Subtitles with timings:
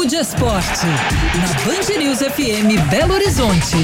[0.00, 3.76] Papo de Esporte, na Band News FM Belo Horizonte.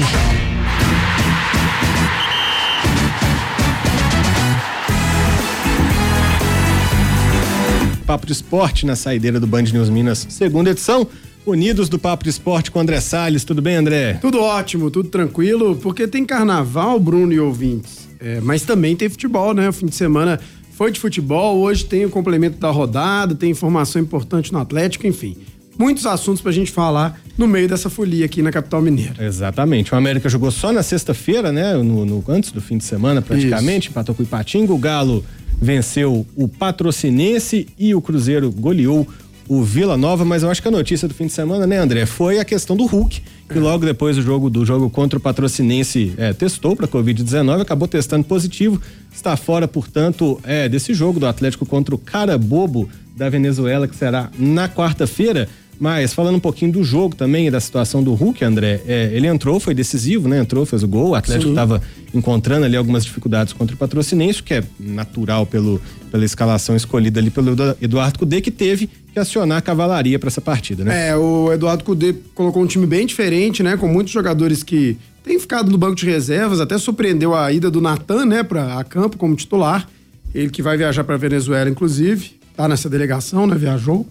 [8.03, 11.07] Papo de Esporte na saideira do Band News Minas, segunda edição.
[11.45, 13.43] Unidos do Papo de Esporte com André Salles.
[13.43, 14.13] Tudo bem, André?
[14.15, 18.09] Tudo ótimo, tudo tranquilo, porque tem carnaval, Bruno e ouvintes.
[18.19, 19.69] É, mas também tem futebol, né?
[19.69, 20.39] O fim de semana
[20.71, 25.37] foi de futebol, hoje tem o complemento da rodada, tem informação importante no Atlético, enfim.
[25.77, 29.23] Muitos assuntos pra gente falar no meio dessa folia aqui na capital mineira.
[29.23, 29.93] Exatamente.
[29.93, 31.73] O América jogou só na sexta-feira, né?
[31.75, 33.85] No, no, antes do fim de semana, praticamente.
[33.85, 33.91] Isso.
[33.91, 34.73] Empatou com o Ipatinga.
[34.73, 35.23] O Galo
[35.61, 39.07] venceu o Patrocinense e o Cruzeiro goleou
[39.47, 42.05] o Vila Nova, mas eu acho que a notícia do fim de semana, né, André,
[42.05, 43.61] foi a questão do Hulk, que é.
[43.61, 48.25] logo depois do jogo do jogo contra o Patrocinense é, testou para Covid-19, acabou testando
[48.25, 48.81] positivo,
[49.13, 54.29] está fora, portanto, é, desse jogo do Atlético contra o Carabobo da Venezuela, que será
[54.37, 55.47] na quarta-feira.
[55.79, 59.27] Mas falando um pouquinho do jogo também e da situação do Hulk, André, é, ele
[59.27, 60.39] entrou, foi decisivo, né?
[60.39, 61.09] Entrou, fez o gol.
[61.09, 61.81] O Atlético estava
[62.13, 65.79] encontrando ali algumas dificuldades contra o patrocinense, que é natural pelo,
[66.11, 70.41] pela escalação escolhida ali pelo Eduardo Cudê, que teve que acionar a cavalaria para essa
[70.41, 71.09] partida, né?
[71.09, 73.77] É, o Eduardo Cudê colocou um time bem diferente, né?
[73.77, 77.81] Com muitos jogadores que têm ficado no banco de reservas, até surpreendeu a ida do
[77.81, 79.87] Natan, né, para a campo como titular.
[80.33, 83.55] Ele que vai viajar para Venezuela, inclusive, tá nessa delegação, né?
[83.55, 84.07] Viajou.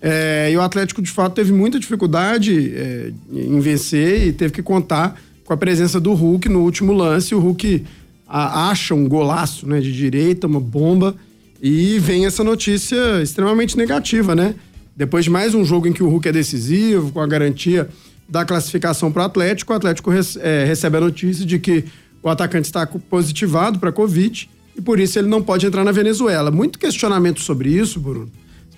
[0.00, 4.62] É, e o Atlético, de fato, teve muita dificuldade é, em vencer e teve que
[4.62, 7.34] contar com a presença do Hulk no último lance.
[7.34, 7.84] O Hulk
[8.26, 11.16] a, acha um golaço né, de direita, uma bomba,
[11.60, 14.54] e vem essa notícia extremamente negativa, né?
[14.96, 17.88] Depois de mais um jogo em que o Hulk é decisivo, com a garantia
[18.28, 21.84] da classificação para o Atlético, o Atlético é, recebe a notícia de que
[22.22, 25.92] o atacante está positivado para a Covid e por isso ele não pode entrar na
[25.92, 26.50] Venezuela.
[26.50, 28.30] Muito questionamento sobre isso, Bruno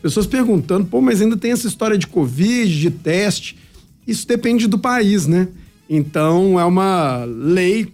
[0.02, 3.58] Pessoas perguntando, pô, mas ainda tem essa história de Covid, de teste.
[4.06, 5.48] Isso depende do país, né?
[5.88, 7.92] Então, é uma lei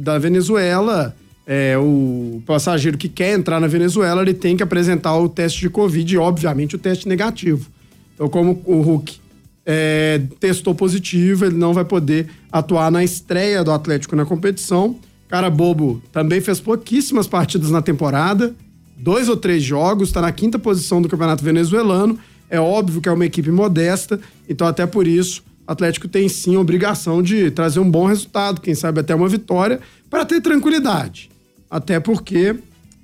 [0.00, 1.16] da Venezuela.
[1.46, 5.70] É, o passageiro que quer entrar na Venezuela, ele tem que apresentar o teste de
[5.70, 7.66] Covid e, obviamente, o teste negativo.
[8.14, 9.16] Então, como o Hulk
[9.64, 14.96] é, testou positivo, ele não vai poder atuar na estreia do Atlético na competição.
[15.28, 18.54] Cara bobo também fez pouquíssimas partidas na temporada,
[18.98, 22.18] dois ou três jogos, está na quinta posição do campeonato venezuelano.
[22.50, 26.56] É óbvio que é uma equipe modesta, então até por isso o Atlético tem sim
[26.56, 31.28] a obrigação de trazer um bom resultado, quem sabe até uma vitória, para ter tranquilidade.
[31.70, 32.56] Até porque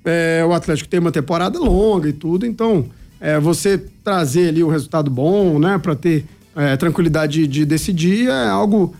[0.03, 2.85] é, o Atlético tem uma temporada longa e tudo, então
[3.19, 6.25] é, você trazer ali um resultado bom, né, para ter
[6.55, 8.95] é, tranquilidade de, de decidir é algo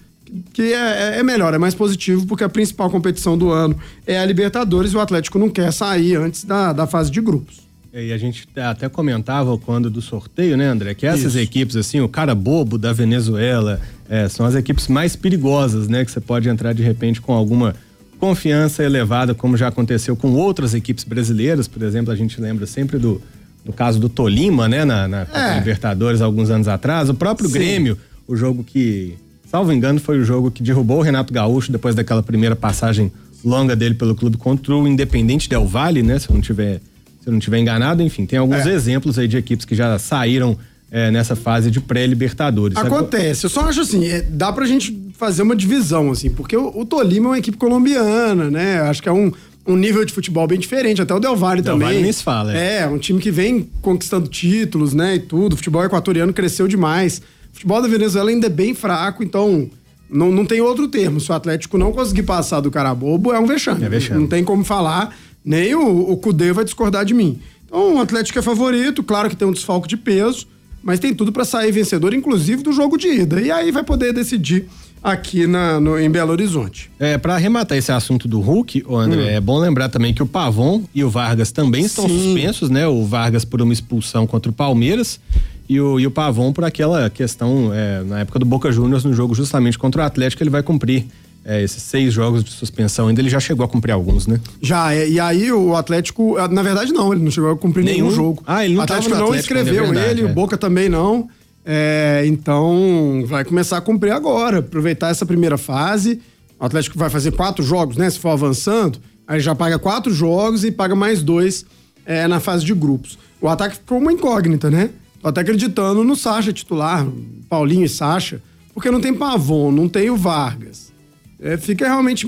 [0.54, 4.26] que é, é, melhor, é mais positivo, porque a principal competição do ano é a
[4.26, 7.66] Libertadores e o Atlético não quer sair antes da, da fase de grupos.
[7.94, 10.94] É, e a gente até comentava quando do sorteio, né, André?
[10.94, 11.40] Que essas Isso.
[11.40, 16.04] equipes, assim, o cara bobo da Venezuela, é, são as equipes mais perigosas, né?
[16.04, 17.74] Que você pode entrar de repente com alguma
[18.20, 21.70] confiança elevada, como já aconteceu com outras equipes brasileiras.
[21.70, 23.22] Por exemplo, a gente lembra sempre do,
[23.64, 24.84] do caso do Tolima, né?
[24.84, 25.58] Na, na é.
[25.58, 27.10] Libertadores, alguns anos atrás.
[27.10, 27.54] O próprio Sim.
[27.54, 27.98] Grêmio,
[28.28, 29.16] o jogo que
[29.56, 33.10] salvo engano, foi o jogo que derrubou o Renato Gaúcho depois daquela primeira passagem
[33.42, 36.20] longa dele pelo clube contra o Independente Del Valle, né?
[36.20, 36.82] Se eu não tiver,
[37.22, 38.74] se eu não tiver enganado, enfim, tem alguns é.
[38.74, 40.58] exemplos aí de equipes que já saíram
[40.92, 42.76] é, nessa fase de pré-libertadores.
[42.76, 46.78] Acontece, eu só acho assim, é, dá pra gente fazer uma divisão, assim, porque o,
[46.78, 48.82] o Tolima é uma equipe colombiana, né?
[48.82, 49.32] Acho que é um,
[49.66, 51.88] um nível de futebol bem diferente, até o Del Valle Del também.
[51.88, 52.58] Valle nem se fala.
[52.58, 52.82] É.
[52.82, 55.54] é, um time que vem conquistando títulos, né, e tudo.
[55.54, 57.22] O futebol equatoriano cresceu demais.
[57.56, 59.70] Futebol da Venezuela ainda é bem fraco, então
[60.10, 61.22] não, não tem outro termo.
[61.22, 63.86] Se o Atlético não conseguir passar do Carabobo, é um vexame.
[63.86, 64.20] É vexame.
[64.20, 67.40] Não tem como falar, nem o, o Cudê vai discordar de mim.
[67.66, 70.46] Então, o Atlético é favorito, claro que tem um desfalque de peso,
[70.84, 73.40] mas tem tudo para sair vencedor, inclusive do jogo de ida.
[73.40, 74.68] E aí vai poder decidir
[75.02, 76.92] aqui na, no, em Belo Horizonte.
[77.00, 79.28] É, para arrematar esse assunto do Hulk, André, hum.
[79.28, 82.20] é bom lembrar também que o Pavon e o Vargas também estão Sim.
[82.20, 82.86] suspensos, né?
[82.86, 85.22] O Vargas por uma expulsão contra o Palmeiras
[85.68, 89.14] e o, e o Pavon por aquela questão, é, na época do Boca Juniors, no
[89.14, 91.06] jogo justamente contra o Atlético, ele vai cumprir
[91.44, 94.40] é, esses seis jogos de suspensão ainda, ele já chegou a cumprir alguns, né?
[94.62, 98.06] Já, é, e aí o Atlético, na verdade não, ele não chegou a cumprir nenhum,
[98.06, 98.44] nenhum jogo.
[98.48, 100.34] Ah, ele não O Atlético não Atlético, escreveu é verdade, ele, o é.
[100.34, 101.30] Boca também não.
[101.64, 106.22] É, então vai começar a cumprir agora, aproveitar essa primeira fase.
[106.60, 108.10] O Atlético vai fazer quatro jogos, né?
[108.10, 111.66] Se for avançando, aí já paga quatro jogos e paga mais dois
[112.06, 113.18] é, na fase de grupos.
[113.42, 114.90] O ataque ficou uma incógnita, né?
[115.26, 117.04] Tô até acreditando no Sacha titular,
[117.50, 118.40] Paulinho e Sacha,
[118.76, 120.94] porque não tem Pavon, não tem o Vargas.
[121.40, 122.28] É, fica realmente.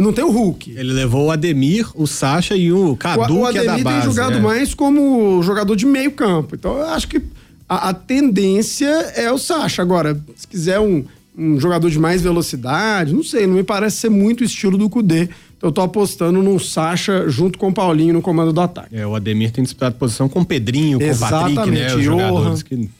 [0.00, 0.70] Não tem o Hulk.
[0.70, 3.84] Ele levou o Ademir, o Sacha e o Cadu, o, o que é da base.
[3.84, 4.40] tem jogado é.
[4.40, 6.54] mais como jogador de meio campo.
[6.54, 7.20] Então eu acho que
[7.68, 9.82] a, a tendência é o Sacha.
[9.82, 11.04] Agora, se quiser um,
[11.36, 14.88] um jogador de mais velocidade, não sei, não me parece ser muito o estilo do
[14.88, 15.28] Cudê.
[15.56, 18.94] Então eu tô apostando no Sacha junto com o Paulinho no comando do ataque.
[18.94, 21.94] É, o Ademir tem disputado posição com o Pedrinho, com Exatamente, o Patrick, né?
[21.94, 22.90] Os jogadores que,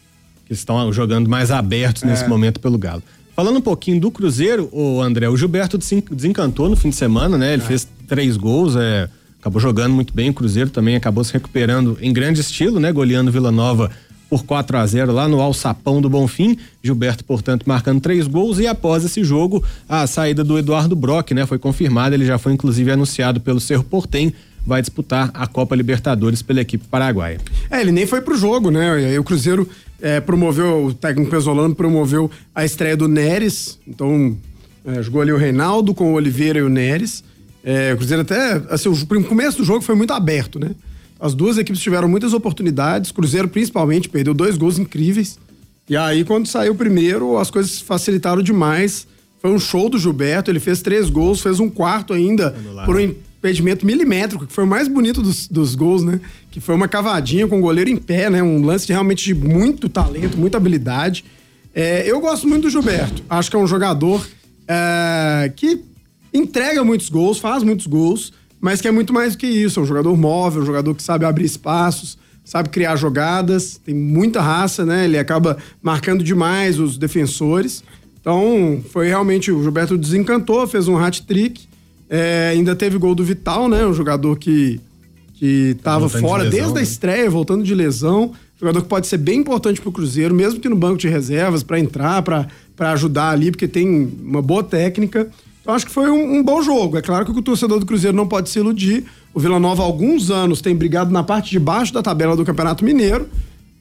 [0.46, 2.06] que, estão jogando mais abertos é.
[2.06, 3.02] nesse momento pelo Galo.
[3.34, 5.78] Falando um pouquinho do Cruzeiro, o André, o Gilberto
[6.10, 7.52] desencantou no fim de semana, né?
[7.52, 7.66] Ele é.
[7.66, 10.30] fez três gols, é, acabou jogando muito bem.
[10.30, 12.90] O Cruzeiro também acabou se recuperando em grande estilo, né?
[12.90, 13.90] Goleando Vila Nova
[14.28, 16.56] por 4 a 0 lá no Alçapão do Bonfim.
[16.82, 21.46] Gilberto, portanto, marcando três gols e após esse jogo, a saída do Eduardo Brock, né,
[21.46, 24.32] foi confirmada, ele já foi inclusive anunciado pelo Cerro Portem,
[24.66, 27.38] vai disputar a Copa Libertadores pela equipe paraguaia.
[27.70, 29.16] É, ele nem foi pro jogo, né?
[29.16, 29.68] O Cruzeiro
[30.02, 34.36] é, promoveu, o técnico Pesolano promoveu a estreia do Neres, então
[34.84, 37.22] é, jogou ali o Reinaldo com o Oliveira e o Neres.
[37.62, 40.70] É, o Cruzeiro até, assim, o começo do jogo foi muito aberto, né?
[41.18, 45.38] As duas equipes tiveram muitas oportunidades, Cruzeiro principalmente perdeu dois gols incríveis.
[45.88, 49.06] E aí, quando saiu o primeiro, as coisas facilitaram demais.
[49.40, 52.54] Foi um show do Gilberto, ele fez três gols, fez um quarto ainda
[52.84, 56.20] por um impedimento milimétrico, que foi o mais bonito dos, dos gols, né?
[56.50, 58.42] Que foi uma cavadinha com o goleiro em pé, né?
[58.42, 61.24] Um lance de, realmente de muito talento, muita habilidade.
[61.72, 63.22] É, eu gosto muito do Gilberto.
[63.28, 64.26] Acho que é um jogador
[64.66, 65.80] é, que
[66.34, 69.80] entrega muitos gols, faz muitos gols mas que é muito mais do que isso.
[69.80, 74.40] É um jogador móvel, um jogador que sabe abrir espaços, sabe criar jogadas, tem muita
[74.40, 75.04] raça, né?
[75.04, 77.82] Ele acaba marcando demais os defensores.
[78.20, 79.52] Então, foi realmente.
[79.52, 81.66] O Gilberto desencantou, fez um hat-trick.
[82.08, 83.84] É, ainda teve gol do Vital, né?
[83.86, 84.80] Um jogador que
[85.36, 86.80] que estava fora de lesão, desde né?
[86.80, 88.32] a estreia, voltando de lesão.
[88.58, 91.62] Jogador que pode ser bem importante para o Cruzeiro, mesmo que no banco de reservas,
[91.62, 92.48] para entrar, para
[92.92, 95.28] ajudar ali, porque tem uma boa técnica.
[95.66, 96.96] Então acho que foi um, um, bom jogo.
[96.96, 99.04] É claro que o torcedor do Cruzeiro não pode se iludir.
[99.34, 102.44] O Vila Nova, há alguns anos, tem brigado na parte de baixo da tabela do
[102.44, 103.28] Campeonato Mineiro,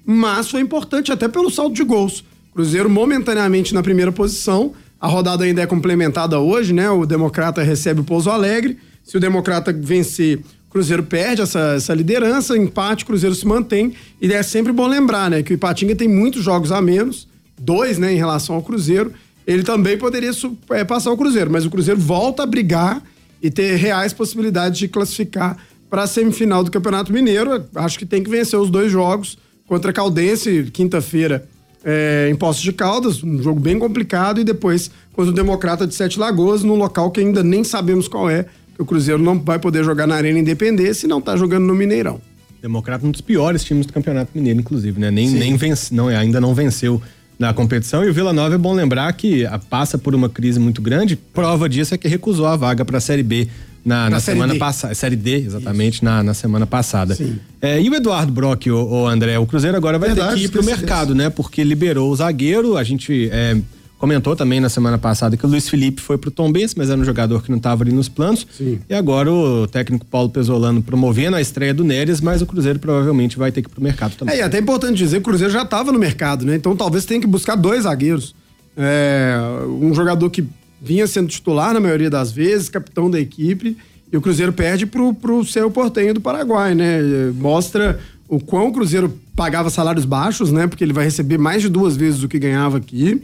[0.04, 2.24] mas foi importante até pelo saldo de gols.
[2.52, 4.74] Cruzeiro momentaneamente na primeira posição.
[5.00, 6.90] A rodada ainda é complementada hoje, né?
[6.90, 8.80] O Democrata recebe o Pouso Alegre.
[9.04, 12.58] Se o Democrata vencer, o Cruzeiro perde essa, essa liderança.
[12.58, 13.94] Empate, Cruzeiro se mantém.
[14.20, 15.44] E é sempre bom lembrar, né?
[15.44, 17.28] Que o Ipatinga tem muitos jogos a menos,
[17.62, 19.14] dois, né, em relação ao Cruzeiro
[19.46, 20.32] ele também poderia
[20.72, 23.02] é, passar o Cruzeiro, mas o Cruzeiro volta a brigar
[23.42, 25.58] e ter reais possibilidades de classificar
[25.90, 27.66] para a semifinal do Campeonato Mineiro.
[27.76, 29.38] Acho que tem que vencer os dois jogos
[29.68, 31.48] contra a Caldense, quinta-feira,
[31.84, 35.94] é, em Poços de Caldas, um jogo bem complicado, e depois contra o Democrata de
[35.94, 38.46] Sete Lagoas, num local que ainda nem sabemos qual é,
[38.76, 41.76] que o Cruzeiro não vai poder jogar na Arena Independência e não está jogando no
[41.76, 42.20] Mineirão.
[42.62, 45.12] Democrata é um dos piores times do Campeonato Mineiro, inclusive, né?
[45.12, 47.00] Nem, nem vence, não, ainda não venceu
[47.38, 48.04] na competição.
[48.04, 51.16] E o Vila Nova é bom lembrar que passa por uma crise muito grande.
[51.16, 53.48] Prova disso é que recusou a vaga para a Série B
[53.86, 54.96] na, na semana passada.
[54.96, 57.16] Série D, exatamente, na, na semana passada.
[57.62, 60.46] É, e o Eduardo Brock, o, o, André, o Cruzeiro agora vai Verdade, ter que
[60.46, 61.30] ir pro mercado, né?
[61.30, 63.30] Porque liberou o zagueiro, a gente.
[63.32, 63.56] É,
[63.98, 67.00] comentou também na semana passada que o Luiz Felipe foi pro Tom Benz, mas era
[67.00, 68.46] um jogador que não estava ali nos planos.
[68.52, 68.80] Sim.
[68.90, 73.38] E agora o técnico Paulo Pesolano promovendo a estreia do Neres, mas o Cruzeiro provavelmente
[73.38, 74.36] vai ter que ir pro mercado também.
[74.36, 76.56] É, e até é importante dizer que o Cruzeiro já estava no mercado, né?
[76.56, 78.36] Então talvez tenha que buscar dois zagueiros.
[78.78, 79.38] É,
[79.82, 80.46] um jogador que
[80.82, 83.78] vinha sendo titular na maioria das vezes, capitão da equipe,
[84.12, 87.00] e o Cruzeiro perde pro, pro seu portenho do Paraguai, né?
[87.36, 90.68] Mostra o quão o Cruzeiro pagava salários baixos, né?
[90.68, 93.22] Porque ele vai receber mais de duas vezes o que ganhava aqui.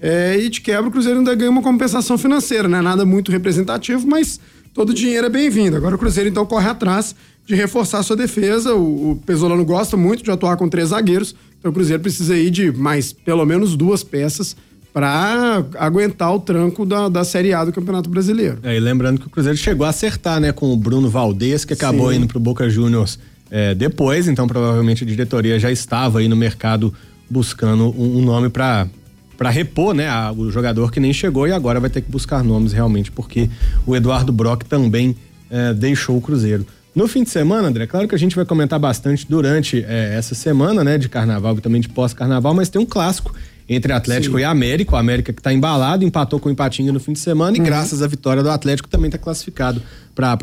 [0.00, 2.80] É, e de quebra o Cruzeiro ainda ganha uma compensação financeira, né?
[2.80, 4.40] Nada muito representativo, mas
[4.72, 5.76] todo o dinheiro é bem-vindo.
[5.76, 7.14] Agora o Cruzeiro então corre atrás
[7.44, 8.74] de reforçar sua defesa.
[8.74, 12.50] O, o Pesolano gosta muito de atuar com três zagueiros, então o Cruzeiro precisa ir
[12.50, 14.56] de mais pelo menos duas peças
[14.92, 18.58] para aguentar o tranco da, da Série A do Campeonato Brasileiro.
[18.62, 21.72] É, e lembrando que o Cruzeiro chegou a acertar, né, com o Bruno Valdez, que
[21.72, 22.18] acabou Sim.
[22.18, 23.18] indo pro Boca Juniors
[23.50, 26.92] é, depois, então provavelmente a diretoria já estava aí no mercado
[27.30, 28.88] buscando um, um nome para
[29.38, 32.42] para repor, né, a, o jogador que nem chegou e agora vai ter que buscar
[32.42, 33.48] nomes realmente, porque
[33.86, 35.16] o Eduardo Brock também
[35.48, 36.66] é, deixou o Cruzeiro.
[36.94, 40.34] No fim de semana, André, claro que a gente vai comentar bastante durante é, essa
[40.34, 43.32] semana, né, de carnaval e também de pós-carnaval, mas tem um clássico
[43.68, 44.42] entre Atlético Sim.
[44.42, 44.96] e América.
[44.96, 47.62] O América que está embalado, empatou com o empatinho no fim de semana uhum.
[47.62, 49.80] e graças à vitória do Atlético também está classificado
[50.14, 50.36] para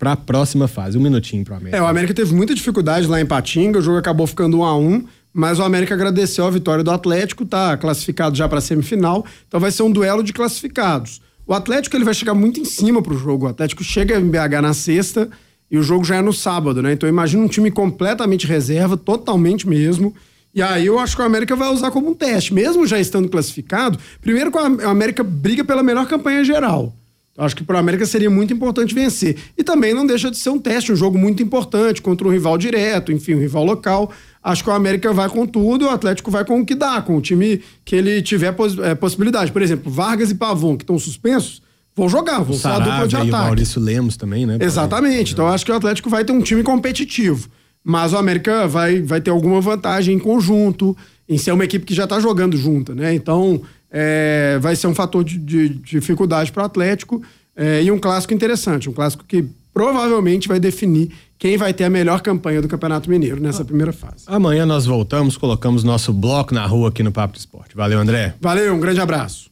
[0.00, 0.98] a próxima fase.
[0.98, 1.76] Um minutinho para o América.
[1.76, 4.76] É, o América teve muita dificuldade lá em Patinga, o jogo acabou ficando um a
[4.76, 5.04] um.
[5.32, 9.58] Mas o América agradeceu a vitória do Atlético, tá classificado já para a semifinal, então
[9.58, 11.20] vai ser um duelo de classificados.
[11.46, 13.46] O Atlético ele vai chegar muito em cima pro jogo.
[13.46, 15.28] O Atlético chega em BH na sexta
[15.70, 16.92] e o jogo já é no sábado, né?
[16.92, 20.14] Então imagina um time completamente reserva, totalmente mesmo.
[20.54, 23.28] E aí eu acho que o América vai usar como um teste, mesmo já estando
[23.28, 23.98] classificado.
[24.20, 26.94] Primeiro que o América briga pela melhor campanha geral.
[27.32, 29.38] Então, acho que para o América seria muito importante vencer.
[29.56, 32.58] E também não deixa de ser um teste, um jogo muito importante contra um rival
[32.58, 34.12] direto, enfim, um rival local.
[34.42, 37.16] Acho que o América vai com tudo, o Atlético vai com o que dá, com
[37.16, 39.52] o time que ele tiver poss é, possibilidade.
[39.52, 41.62] Por exemplo, Vargas e Pavon, que estão suspensos,
[41.94, 43.44] vão jogar, vão ser a dupla de e o ataque.
[43.44, 44.58] Maurício Lemos também, né?
[44.60, 45.32] Exatamente.
[45.32, 47.48] Então acho que o Atlético vai ter um time competitivo.
[47.84, 50.96] Mas o América vai, vai ter alguma vantagem em conjunto,
[51.28, 53.12] em ser uma equipe que já está jogando junta, né?
[53.12, 57.20] Então é, vai ser um fator de, de dificuldade para o Atlético
[57.56, 61.90] é, e um clássico interessante, um clássico que provavelmente vai definir quem vai ter a
[61.90, 64.24] melhor campanha do Campeonato Mineiro nessa primeira fase.
[64.26, 67.74] Amanhã nós voltamos, colocamos nosso bloco na rua aqui no Papo do Esporte.
[67.74, 68.34] Valeu, André.
[68.40, 69.51] Valeu, um grande abraço.